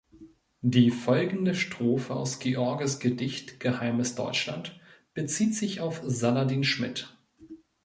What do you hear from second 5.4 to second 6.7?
sich auf Saladin